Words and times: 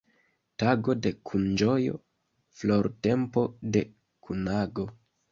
Tago 0.61 0.93
de 1.05 1.09
kunĝojo, 1.29 1.99
flortempo 2.61 3.43
de 3.77 3.83
kunago. 4.29 4.87